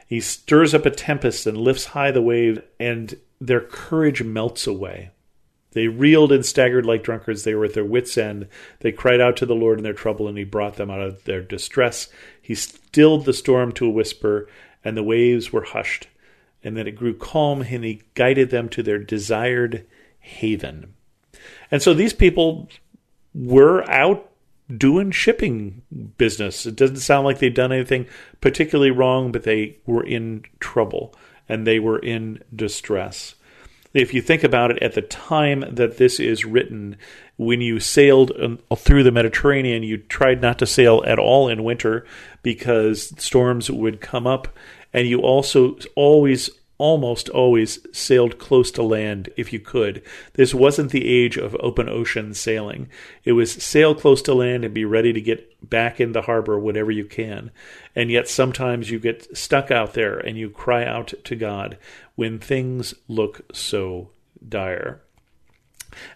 He 0.07 0.19
stirs 0.19 0.73
up 0.73 0.85
a 0.85 0.91
tempest 0.91 1.45
and 1.45 1.57
lifts 1.57 1.85
high 1.85 2.11
the 2.11 2.21
wave, 2.21 2.61
and 2.79 3.17
their 3.39 3.61
courage 3.61 4.23
melts 4.23 4.65
away. 4.65 5.11
They 5.73 5.87
reeled 5.87 6.31
and 6.31 6.45
staggered 6.45 6.85
like 6.85 7.03
drunkards. 7.03 7.43
They 7.43 7.55
were 7.55 7.65
at 7.65 7.73
their 7.73 7.85
wits' 7.85 8.17
end. 8.17 8.47
They 8.79 8.91
cried 8.91 9.19
out 9.19 9.35
to 9.37 9.45
the 9.45 9.55
Lord 9.55 9.79
in 9.79 9.83
their 9.83 9.93
trouble, 9.93 10.27
and 10.27 10.37
He 10.37 10.43
brought 10.43 10.75
them 10.75 10.89
out 10.89 11.01
of 11.01 11.23
their 11.25 11.41
distress. 11.41 12.07
He 12.41 12.55
stilled 12.55 13.25
the 13.25 13.33
storm 13.33 13.71
to 13.73 13.87
a 13.87 13.89
whisper, 13.89 14.47
and 14.83 14.95
the 14.95 15.03
waves 15.03 15.51
were 15.51 15.63
hushed. 15.63 16.07
And 16.63 16.77
then 16.77 16.87
it 16.87 16.95
grew 16.95 17.13
calm, 17.13 17.61
and 17.61 17.83
He 17.83 18.03
guided 18.13 18.49
them 18.49 18.69
to 18.69 18.83
their 18.83 18.99
desired 18.99 19.85
haven. 20.19 20.93
And 21.69 21.81
so 21.81 21.93
these 21.93 22.13
people 22.13 22.69
were 23.33 23.89
out 23.89 24.29
doing 24.77 25.11
shipping 25.11 25.81
business. 26.17 26.65
It 26.65 26.75
doesn't 26.75 26.97
sound 26.97 27.25
like 27.25 27.39
they'd 27.39 27.53
done 27.53 27.71
anything 27.71 28.07
particularly 28.41 28.91
wrong, 28.91 29.31
but 29.31 29.43
they 29.43 29.77
were 29.85 30.05
in 30.05 30.43
trouble 30.59 31.13
and 31.49 31.67
they 31.67 31.79
were 31.79 31.99
in 31.99 32.41
distress 32.55 33.35
if 33.93 34.13
you 34.13 34.21
think 34.21 34.43
about 34.43 34.71
it, 34.71 34.81
at 34.81 34.93
the 34.93 35.01
time 35.01 35.63
that 35.69 35.97
this 35.97 36.19
is 36.19 36.45
written, 36.45 36.97
when 37.37 37.61
you 37.61 37.79
sailed 37.79 38.31
um, 38.41 38.59
through 38.75 39.03
the 39.03 39.11
Mediterranean, 39.11 39.83
you 39.83 39.97
tried 39.97 40.41
not 40.41 40.59
to 40.59 40.65
sail 40.65 41.03
at 41.05 41.19
all 41.19 41.47
in 41.47 41.63
winter 41.63 42.05
because 42.41 43.13
storms 43.21 43.69
would 43.69 44.01
come 44.01 44.27
up, 44.27 44.47
and 44.93 45.07
you 45.07 45.19
also 45.19 45.77
always 45.95 46.49
almost 46.79 47.29
always 47.29 47.79
sailed 47.95 48.39
close 48.39 48.71
to 48.71 48.83
land 48.83 49.29
if 49.37 49.53
you 49.53 49.59
could. 49.59 50.01
This 50.33 50.53
wasn't 50.53 50.91
the 50.91 51.07
age 51.07 51.37
of 51.37 51.55
open 51.59 51.87
ocean 51.87 52.33
sailing. 52.33 52.89
It 53.23 53.33
was 53.33 53.53
sail 53.53 53.93
close 53.93 54.21
to 54.23 54.33
land 54.33 54.65
and 54.65 54.73
be 54.73 54.83
ready 54.83 55.13
to 55.13 55.21
get 55.21 55.69
back 55.69 56.01
in 56.01 56.11
the 56.11 56.23
harbor 56.23 56.59
whenever 56.59 56.91
you 56.91 57.05
can. 57.05 57.51
And 57.95 58.11
yet 58.11 58.27
sometimes 58.27 58.89
you 58.89 58.99
get 58.99 59.37
stuck 59.37 59.71
out 59.71 59.93
there 59.93 60.17
and 60.17 60.37
you 60.37 60.49
cry 60.49 60.83
out 60.83 61.13
to 61.23 61.35
God 61.35 61.77
when 62.15 62.39
things 62.39 62.93
look 63.07 63.41
so 63.53 64.11
dire. 64.47 65.01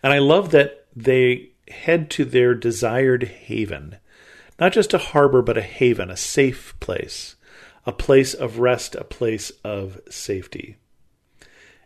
And 0.04 0.13
I 0.13 0.20
love 0.20 0.51
that 0.51 0.86
they 0.96 1.51
head 1.70 2.10
to 2.12 2.25
their 2.25 2.56
desired 2.56 3.24
haven. 3.24 3.98
Not 4.60 4.74
just 4.74 4.94
a 4.94 4.98
harbor, 4.98 5.42
but 5.42 5.58
a 5.58 5.62
haven, 5.62 6.10
a 6.10 6.18
safe 6.18 6.75
place 6.80 7.36
a 7.88 7.92
place 7.94 8.34
of 8.34 8.60
rest, 8.60 8.96
a 8.96 9.04
place 9.06 9.50
of 9.63 10.00
safety. 10.10 10.75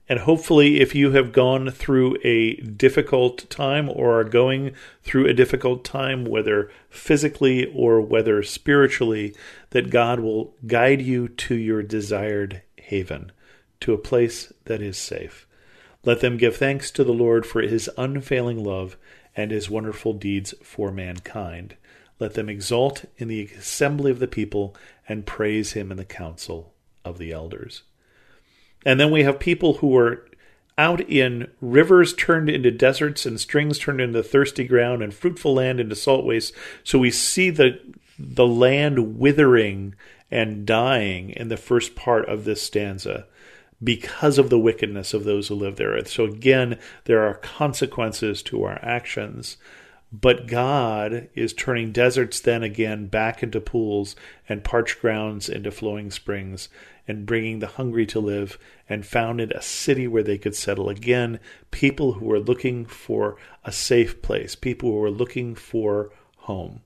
And 0.10 0.20
hopefully, 0.20 0.82
if 0.82 0.96
you 0.96 1.12
have 1.12 1.32
gone 1.32 1.70
through 1.70 2.18
a 2.24 2.56
difficult 2.56 3.50
time 3.50 3.88
or 3.88 4.20
are 4.20 4.26
going 4.26 4.74
through 5.04 5.28
a 5.28 5.34
difficult 5.34 5.86
time, 5.86 6.26
whether 6.26 6.70
physically 6.90 7.72
or 7.74 8.02
whether 8.02 8.42
spiritually, 8.42 9.34
that 9.70 9.92
God 9.92 10.20
will 10.20 10.56
guide 10.66 11.02
you 11.02 11.30
to 11.30 11.56
your 11.56 11.84
desired 11.84 12.64
haven, 12.78 13.32
to 13.82 13.94
a 13.94 13.98
place 13.98 14.52
that 14.66 14.82
is 14.82 14.98
safe. 14.98 15.48
Let 16.04 16.22
them 16.22 16.38
give 16.38 16.58
thanks 16.58 16.90
to 16.92 17.04
the 17.04 17.14
Lord 17.14 17.46
for 17.46 17.62
his 17.62 17.90
unfailing 17.98 18.64
love 18.64 18.98
and 19.36 19.52
his 19.52 19.70
wonderful 19.70 20.14
deeds 20.14 20.54
for 20.64 20.92
mankind. 20.92 21.76
Let 22.20 22.34
them 22.34 22.50
exult 22.50 23.06
in 23.18 23.28
the 23.28 23.46
assembly 23.58 24.12
of 24.12 24.20
the 24.20 24.28
people 24.28 24.76
and 25.08 25.26
praise 25.26 25.74
him 25.74 25.92
in 25.92 25.98
the 25.98 26.06
council 26.06 26.74
of 27.04 27.18
the 27.18 27.32
elders. 27.32 27.84
And 28.86 29.00
then 29.00 29.12
we 29.12 29.24
have 29.24 29.40
people 29.40 29.76
who 29.76 29.96
are 29.98 30.26
out 30.78 31.02
in 31.02 31.50
rivers 31.60 32.14
turned 32.14 32.50
into 32.50 32.72
deserts 32.72 33.26
and 33.26 33.40
strings 33.40 33.78
turned 33.78 34.02
into 34.02 34.24
thirsty 34.24 34.64
ground 34.64 35.04
and 35.04 35.14
fruitful 35.14 35.54
land 35.54 35.80
into 35.80 35.96
salt 35.96 36.26
waste. 36.26 36.54
So 36.84 36.98
we 36.98 37.12
see 37.12 37.50
the 37.50 37.80
the 38.18 38.48
land 38.48 39.18
withering 39.18 39.96
and 40.30 40.66
dying 40.66 41.32
in 41.32 41.50
the 41.50 41.58
first 41.58 41.96
part 41.96 42.28
of 42.30 42.46
this 42.46 42.62
stanza 42.62 43.26
because 43.84 44.38
of 44.38 44.50
the 44.50 44.60
wickedness 44.60 45.14
of 45.14 45.24
those 45.24 45.48
who 45.48 45.56
live 45.56 45.76
there. 45.78 46.04
So 46.06 46.26
again, 46.26 46.80
there 47.06 47.24
are 47.24 47.36
consequences 47.36 48.44
to 48.44 48.64
our 48.64 48.80
actions. 48.84 49.58
But 50.14 50.48
God 50.48 51.30
is 51.36 51.54
turning 51.54 51.94
deserts 51.94 52.42
then 52.42 52.64
again 52.64 53.08
back 53.08 53.42
into 53.42 53.62
pools 53.62 54.16
and 54.50 54.64
parched 54.64 55.00
grounds 55.00 55.48
into 55.48 55.72
flowing 55.72 56.12
springs 56.12 56.68
and 57.08 57.26
bringing 57.26 57.60
the 57.60 57.68
hungry 57.68 58.06
to 58.06 58.20
live, 58.20 58.58
and 58.88 59.06
founded 59.06 59.52
a 59.52 59.62
city 59.62 60.08
where 60.08 60.24
they 60.24 60.38
could 60.38 60.56
settle 60.56 60.88
again. 60.88 61.40
People 61.72 62.14
who 62.14 62.26
were 62.26 62.40
looking 62.40 62.86
for 62.86 63.38
a 63.66 63.72
safe 63.72 64.22
place, 64.22 64.56
people 64.56 64.92
who 64.92 64.98
were 64.98 65.12
looking 65.12 65.56
for 65.56 66.12
home. 66.38 66.82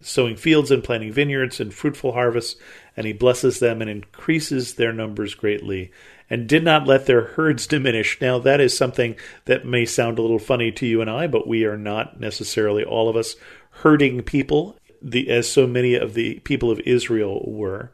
Sowing 0.00 0.36
fields 0.36 0.70
and 0.70 0.84
planting 0.84 1.10
vineyards 1.10 1.58
and 1.58 1.72
fruitful 1.72 2.12
harvests, 2.12 2.60
and 2.96 3.06
he 3.06 3.12
blesses 3.12 3.58
them 3.58 3.80
and 3.80 3.90
increases 3.90 4.74
their 4.74 4.92
numbers 4.92 5.34
greatly, 5.34 5.90
and 6.28 6.48
did 6.48 6.64
not 6.64 6.86
let 6.86 7.06
their 7.06 7.22
herds 7.22 7.66
diminish. 7.66 8.20
Now, 8.20 8.38
that 8.40 8.60
is 8.60 8.76
something 8.76 9.16
that 9.44 9.64
may 9.64 9.84
sound 9.84 10.18
a 10.18 10.22
little 10.22 10.38
funny 10.38 10.72
to 10.72 10.86
you 10.86 11.00
and 11.00 11.10
I, 11.10 11.26
but 11.26 11.46
we 11.46 11.64
are 11.64 11.76
not 11.76 12.20
necessarily 12.20 12.84
all 12.84 13.08
of 13.08 13.16
us 13.16 13.36
herding 13.70 14.22
people, 14.22 14.76
the, 15.00 15.28
as 15.30 15.50
so 15.50 15.66
many 15.66 15.94
of 15.94 16.14
the 16.14 16.40
people 16.40 16.70
of 16.70 16.80
Israel 16.80 17.44
were 17.46 17.92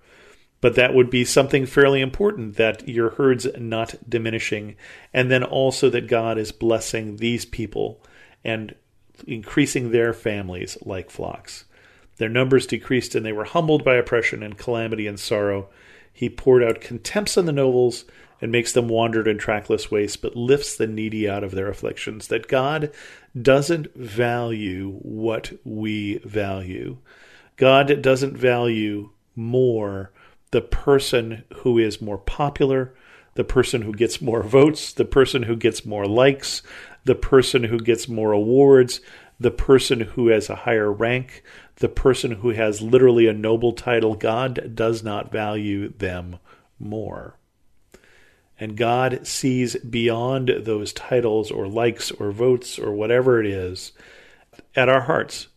but 0.63 0.77
that 0.77 0.95
would 0.95 1.11
be 1.11 1.25
something 1.25 1.67
fairly 1.67 2.01
important 2.01 2.57
that 2.57 2.89
your 2.89 3.11
herd's 3.11 3.49
not 3.59 3.97
diminishing. 4.09 4.77
And 5.13 5.29
then 5.29 5.43
also 5.43 5.91
that 5.91 6.07
God 6.07 6.39
is 6.39 6.53
blessing 6.53 7.17
these 7.17 7.45
people 7.45 8.01
and 8.45 8.75
increasing 9.27 9.91
their 9.91 10.15
families 10.15 10.79
like 10.83 11.11
flocks. 11.11 11.65
Their 12.19 12.29
numbers 12.29 12.69
decreased, 12.69 13.17
and 13.17 13.27
they 13.27 13.33
were 13.33 13.45
humbled 13.45 13.85
by 13.85 13.97
oppression 13.97 14.45
and 14.45 14.57
calamity 14.57 15.09
and 15.09 15.19
sorrow. 15.19 15.69
He 16.13 16.29
poured 16.29 16.63
out 16.63 16.81
contempts 16.81 17.37
on 17.37 17.47
the 17.47 17.53
nobles 17.53 18.05
and 18.41 18.51
makes 18.51 18.73
them 18.73 18.89
wander 18.89 19.27
in 19.29 19.39
trackless 19.39 19.91
wastes, 19.91 20.17
but 20.17 20.37
lifts 20.37 20.77
the 20.77 20.87
needy 20.87 21.29
out 21.29 21.45
of 21.45 21.53
their 21.53 21.69
afflictions. 21.69 22.27
That 22.27 22.49
God 22.49 22.93
doesn't 23.41 23.95
value 23.95 24.99
what 25.03 25.53
we 25.65 26.19
value. 26.19 26.99
God 27.57 28.03
doesn't 28.03 28.37
value 28.37 29.11
more 29.37 30.11
the 30.51 30.61
person 30.61 31.45
who 31.57 31.79
is 31.79 32.03
more 32.03 32.19
popular, 32.19 32.95
the 33.35 33.45
person 33.45 33.83
who 33.83 33.93
gets 33.93 34.21
more 34.21 34.43
votes, 34.43 34.93
the 34.93 35.05
person 35.05 35.45
who 35.45 35.57
gets 35.57 35.85
more 35.87 36.07
likes, 36.07 36.63
the 37.05 37.15
person 37.15 37.65
who 37.65 37.79
gets 37.79 38.09
more 38.09 38.33
awards, 38.33 39.01
the 39.43 39.51
person 39.51 40.01
who 40.01 40.29
has 40.29 40.49
a 40.49 40.57
higher 40.57 40.91
rank, 40.91 41.43
the 41.77 41.89
person 41.89 42.33
who 42.33 42.51
has 42.51 42.83
literally 42.83 43.27
a 43.27 43.33
noble 43.33 43.73
title. 43.73 44.15
God 44.15 44.75
does 44.75 45.03
not 45.03 45.33
value 45.33 45.93
them 45.93 46.39
more. 46.79 47.37
And 48.59 48.77
God 48.77 49.27
sees 49.27 49.77
beyond 49.77 50.53
those 50.61 50.93
titles 50.93 51.51
or 51.51 51.67
likes 51.67 52.11
or 52.13 52.31
votes 52.31 52.79
or 52.79 52.93
whatever 52.93 53.41
it 53.41 53.47
is 53.47 53.93
at 54.77 54.89
our 54.89 55.03
hearts 55.03 55.49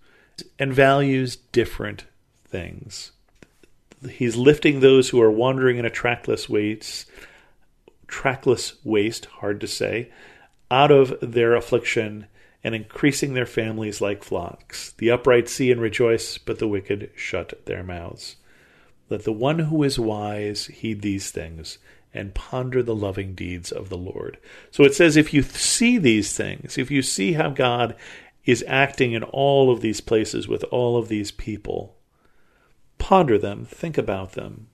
and 0.57 0.73
values 0.73 1.35
different 1.35 2.05
things 2.47 3.11
he's 4.09 4.35
lifting 4.35 4.79
those 4.79 5.09
who 5.09 5.21
are 5.21 5.31
wandering 5.31 5.77
in 5.77 5.85
a 5.85 5.89
trackless 5.89 6.49
waste, 6.49 7.09
trackless 8.07 8.75
waste, 8.83 9.25
hard 9.25 9.61
to 9.61 9.67
say, 9.67 10.11
out 10.71 10.91
of 10.91 11.17
their 11.21 11.55
affliction 11.55 12.27
and 12.65 12.73
increasing 12.73 13.33
their 13.33 13.45
families 13.45 14.01
like 14.01 14.25
flocks. 14.25 14.91
The 14.97 15.11
upright 15.11 15.47
see 15.47 15.71
and 15.71 15.79
rejoice, 15.79 16.37
but 16.37 16.59
the 16.59 16.67
wicked 16.67 17.11
shut 17.15 17.65
their 17.65 17.83
mouths. 17.83 18.35
Let 19.09 19.23
the 19.23 19.31
one 19.31 19.59
who 19.59 19.83
is 19.83 19.97
wise 19.97 20.65
heed 20.65 21.01
these 21.01 21.31
things 21.31 21.77
and 22.13 22.33
ponder 22.33 22.81
the 22.81 22.95
loving 22.95 23.35
deeds 23.35 23.71
of 23.71 23.89
the 23.89 23.97
Lord. 23.97 24.37
So 24.71 24.83
it 24.83 24.95
says, 24.95 25.15
if 25.15 25.33
you 25.33 25.43
see 25.43 25.97
these 25.97 26.35
things, 26.35 26.77
if 26.77 26.91
you 26.91 27.01
see 27.01 27.33
how 27.33 27.49
God 27.49 27.95
is 28.43 28.65
acting 28.67 29.13
in 29.13 29.23
all 29.23 29.71
of 29.71 29.81
these 29.81 30.01
places 30.01 30.47
with 30.47 30.63
all 30.65 30.97
of 30.97 31.07
these 31.07 31.31
people, 31.31 31.95
Ponder 32.97 33.37
them, 33.37 33.65
think 33.65 33.97
about 33.97 34.31
them, 34.31 34.67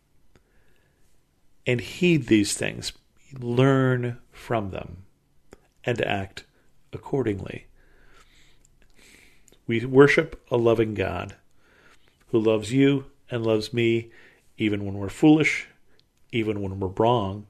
and 1.65 1.81
heed 1.81 2.27
these 2.27 2.53
things. 2.53 2.93
Learn 3.37 4.19
from 4.31 4.71
them 4.71 5.03
and 5.83 6.01
act 6.01 6.45
accordingly. 6.93 7.65
We 9.67 9.85
worship 9.85 10.43
a 10.51 10.57
loving 10.57 10.93
God 10.93 11.35
who 12.27 12.39
loves 12.39 12.73
you 12.73 13.05
and 13.29 13.45
loves 13.45 13.73
me 13.73 14.11
even 14.57 14.85
when 14.85 14.95
we're 14.95 15.09
foolish, 15.09 15.67
even 16.31 16.61
when 16.61 16.79
we're 16.79 16.87
wrong, 16.87 17.47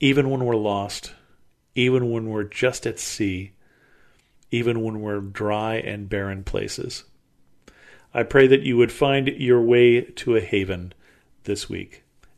even 0.00 0.30
when 0.30 0.44
we're 0.44 0.56
lost, 0.56 1.14
even 1.74 2.10
when 2.10 2.28
we're 2.28 2.44
just 2.44 2.86
at 2.86 2.98
sea, 2.98 3.52
even 4.50 4.82
when 4.82 5.00
we're 5.00 5.20
dry 5.20 5.76
and 5.76 6.08
barren 6.08 6.42
places. 6.42 7.04
I 8.12 8.24
pray 8.24 8.46
that 8.48 8.62
you 8.62 8.76
would 8.76 8.90
find 8.90 9.28
your 9.28 9.60
way 9.60 10.00
to 10.00 10.36
a 10.36 10.40
haven 10.40 10.92
this 11.44 11.68
week. 11.68 12.02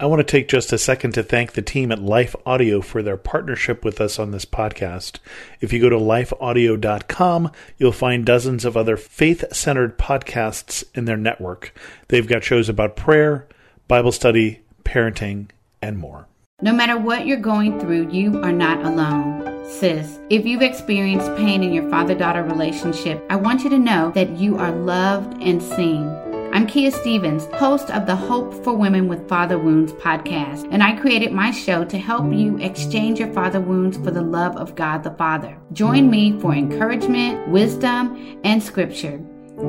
I 0.00 0.06
want 0.06 0.18
to 0.18 0.24
take 0.24 0.48
just 0.48 0.72
a 0.72 0.78
second 0.78 1.12
to 1.12 1.22
thank 1.22 1.52
the 1.52 1.62
team 1.62 1.92
at 1.92 2.02
Life 2.02 2.34
Audio 2.44 2.80
for 2.80 3.00
their 3.00 3.16
partnership 3.16 3.84
with 3.84 4.00
us 4.00 4.18
on 4.18 4.32
this 4.32 4.44
podcast. 4.44 5.18
If 5.60 5.72
you 5.72 5.80
go 5.80 5.88
to 5.88 5.96
lifeaudio.com, 5.96 7.52
you'll 7.78 7.92
find 7.92 8.26
dozens 8.26 8.64
of 8.64 8.76
other 8.76 8.96
faith 8.96 9.44
centered 9.54 9.96
podcasts 9.96 10.82
in 10.96 11.04
their 11.04 11.16
network. 11.16 11.72
They've 12.08 12.26
got 12.26 12.42
shows 12.42 12.68
about 12.68 12.96
prayer, 12.96 13.46
Bible 13.86 14.10
study, 14.10 14.62
parenting, 14.84 15.50
and 15.80 15.96
more. 15.96 16.26
No 16.60 16.72
matter 16.72 16.98
what 16.98 17.26
you're 17.26 17.36
going 17.36 17.78
through, 17.78 18.10
you 18.10 18.40
are 18.42 18.52
not 18.52 18.84
alone. 18.84 19.64
Sis, 19.68 20.18
if 20.28 20.44
you've 20.44 20.62
experienced 20.62 21.36
pain 21.36 21.62
in 21.62 21.72
your 21.72 21.88
father 21.88 22.16
daughter 22.16 22.42
relationship, 22.42 23.24
I 23.30 23.36
want 23.36 23.62
you 23.62 23.70
to 23.70 23.78
know 23.78 24.10
that 24.16 24.30
you 24.38 24.56
are 24.56 24.72
loved 24.72 25.40
and 25.40 25.62
seen. 25.62 26.33
I'm 26.54 26.68
Kia 26.68 26.92
Stevens, 26.92 27.46
host 27.54 27.90
of 27.90 28.06
the 28.06 28.14
Hope 28.14 28.54
for 28.62 28.76
Women 28.76 29.08
with 29.08 29.28
Father 29.28 29.58
Wounds 29.58 29.92
podcast, 29.94 30.68
and 30.70 30.84
I 30.84 30.94
created 30.94 31.32
my 31.32 31.50
show 31.50 31.84
to 31.84 31.98
help 31.98 32.32
you 32.32 32.56
exchange 32.58 33.18
your 33.18 33.32
father 33.32 33.60
wounds 33.60 33.96
for 33.96 34.12
the 34.12 34.22
love 34.22 34.56
of 34.56 34.76
God 34.76 35.02
the 35.02 35.10
Father. 35.10 35.58
Join 35.72 36.08
me 36.08 36.38
for 36.38 36.54
encouragement, 36.54 37.48
wisdom, 37.48 38.38
and 38.44 38.62
scripture. 38.62 39.20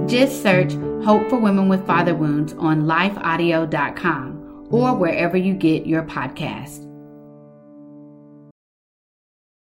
Just 0.05 0.43
search 0.43 0.73
Hope 1.03 1.27
for 1.27 1.39
Women 1.39 1.69
with 1.69 1.87
Father 1.87 2.13
Wounds 2.13 2.53
on 2.53 2.83
lifeaudio.com 2.83 4.67
or 4.69 4.93
wherever 4.93 5.37
you 5.37 5.55
get 5.55 5.87
your 5.87 6.03
podcast. 6.03 6.83